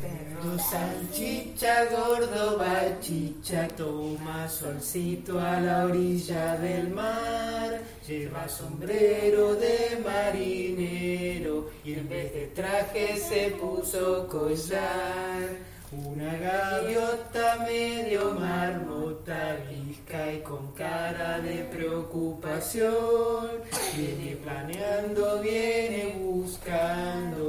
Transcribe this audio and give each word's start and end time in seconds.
Perro 0.00 0.58
salchicha, 0.58 1.86
gordo 1.86 2.58
bachicha, 2.58 3.68
toma 3.76 4.48
solcito 4.48 5.38
a 5.38 5.60
la 5.60 5.84
orilla 5.84 6.56
del 6.56 6.88
mar. 6.90 7.80
Lleva 8.06 8.48
sombrero 8.48 9.54
de 9.54 10.02
marinero 10.04 11.70
y 11.84 11.94
en 11.94 12.08
vez 12.08 12.32
de 12.34 12.46
traje 12.54 13.16
se 13.16 13.50
puso 13.50 14.26
collar. 14.28 15.74
Una 15.92 16.34
gaviota 16.34 17.64
medio 17.68 18.34
marmota, 18.34 19.58
visca 19.70 20.32
y 20.32 20.40
con 20.40 20.72
cara 20.72 21.38
de 21.38 21.64
preocupación. 21.70 23.62
Viene 23.96 24.36
planeando, 24.42 25.40
viene 25.40 26.16
buscando 26.18 27.43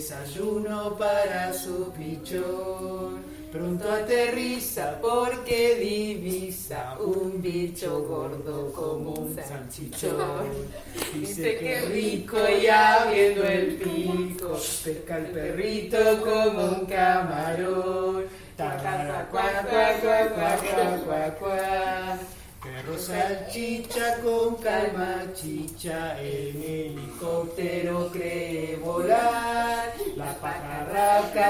desayuno 0.00 0.96
para 0.96 1.52
su 1.52 1.92
pichón. 1.92 3.22
Pronto 3.52 3.90
aterriza 3.92 4.98
porque 5.02 5.74
divisa 5.74 6.96
un 7.00 7.42
bicho 7.42 8.02
gordo 8.04 8.72
como 8.72 9.12
un 9.12 9.36
salchichón. 9.36 10.48
Dice 11.14 11.58
que 11.58 11.80
rico 11.82 12.38
y 12.48 12.66
abriendo 12.68 13.44
el 13.44 13.74
pico, 13.76 14.58
pesca 14.84 15.18
el 15.18 15.26
perrito 15.26 15.98
como 16.20 16.64
un 16.64 16.86
camarón. 16.86 18.24
Cuá, 18.56 19.64
cuá, 19.68 20.56
cuá, 21.04 21.34
cuá. 21.38 22.18
Perro 22.62 22.98
salchicha 22.98 24.20
con 24.22 24.56
calma 24.56 25.24
chicha, 25.34 26.20
en 26.20 26.62
helicóptero 26.62 28.10
cree 28.12 28.76
volar, 28.76 29.89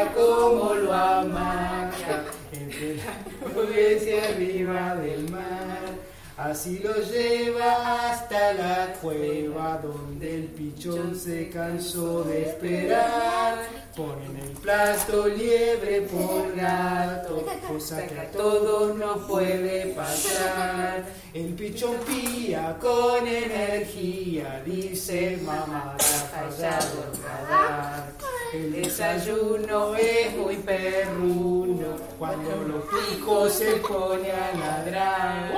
pajarraca 0.01 0.15
como 0.15 0.75
lo 0.75 0.93
amaca, 0.93 2.25
y 2.53 4.13
arriba 4.13 4.97
del 4.97 5.31
mar. 5.31 6.11
Así 6.37 6.79
lo 6.79 6.95
lleva 6.95 8.11
hasta 8.11 8.55
la 8.55 8.95
cueva 8.95 9.79
donde 9.83 10.37
el 10.37 10.45
pichón 10.45 11.15
se 11.15 11.51
cansó 11.51 12.25
de 12.25 12.47
esperar. 12.47 13.59
Pone 13.95 14.25
en 14.25 14.37
el 14.39 14.53
plato 14.53 15.29
liebre 15.29 16.01
por 16.03 16.57
gato, 16.57 17.45
cosa 17.69 18.07
que 18.07 18.19
a 18.19 18.31
todos 18.31 18.97
nos 18.97 19.19
puede 19.27 19.93
pasar. 19.95 21.05
El 21.35 21.53
pichón 21.53 21.97
pía 22.07 22.79
con 22.81 23.27
energía, 23.27 24.63
dice 24.65 25.39
mamá, 25.45 25.95
ha 25.99 25.99
fallado 25.99 27.05
el 27.13 27.23
radar. 27.23 28.10
El 28.53 28.73
desayuno 28.73 29.95
es 29.95 30.37
muy 30.37 30.57
perruno, 30.57 31.87
cuando 32.19 32.51
los 32.67 32.85
picos 32.85 33.53
se 33.53 33.77
pone 33.77 34.33
a 34.33 34.53
ladrar. 34.57 35.53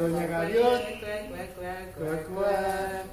Doña 0.00 0.26
Gaviota. 0.26 0.80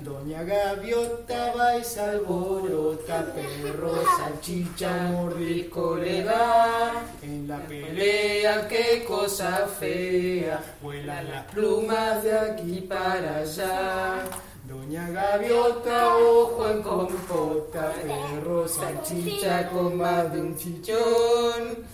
Doña 0.02 0.42
Gaviota 0.44 1.54
va 1.56 1.78
y 1.78 1.84
se 1.84 2.02
alborota, 2.02 3.32
perro, 3.36 3.94
salchicha, 4.18 5.12
mordisco 5.12 5.96
le 5.98 6.24
da. 6.24 7.04
En 7.22 7.48
la 7.48 7.60
pelea, 7.60 8.68
qué 8.68 9.06
cosa 9.08 9.68
fea, 9.80 10.64
vuelan 10.82 11.30
las 11.30 11.46
plumas 11.46 12.24
de 12.24 12.40
aquí 12.40 12.82
para 12.90 13.38
allá. 13.38 14.24
Doña 14.90 15.08
Gaviota, 15.12 16.18
ojo 16.18 16.68
en 16.68 16.82
compota, 16.82 17.94
perro, 18.02 18.68
salchicha 18.68 19.70
con 19.70 19.96
más 19.96 20.34
de 20.34 20.42
un 20.42 20.58
chichón. 20.58 21.86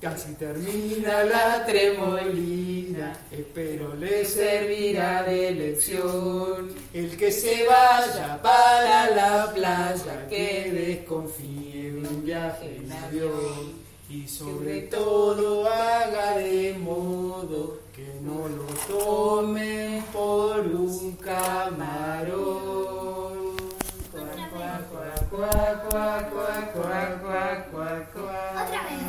Casi 0.00 0.34
termina 0.34 1.22
la 1.22 1.64
tremolina, 1.64 3.16
espero 3.30 3.94
le 3.94 4.24
servirá 4.24 5.22
de 5.22 5.52
lección. 5.52 6.74
El 6.92 7.16
que 7.16 7.30
se 7.30 7.64
vaya 7.64 8.42
para 8.42 9.08
la 9.10 9.52
playa, 9.54 10.26
que 10.28 10.72
desconfíe 10.72 11.92
de 11.92 12.08
un 12.08 12.24
viaje 12.24 12.78
en 12.82 12.90
avión. 12.90 13.86
Y 14.10 14.26
sobre 14.26 14.82
todo 14.82 15.68
haga 15.68 16.38
de 16.38 16.74
modo 16.76 17.78
que 17.94 18.06
no 18.20 18.48
lo 18.48 18.66
tome 18.88 20.02
por 20.12 20.58
un 20.58 21.12
camarón. 21.12 21.95
cuá, 25.36 25.82
cuá, 25.90 26.22
cuá, 26.32 26.54
cuá, 26.72 27.02
cuá, 27.20 27.64
cuá, 27.70 27.92
cuá. 28.14 28.64
Otra 28.64 28.80
vez. 28.84 29.02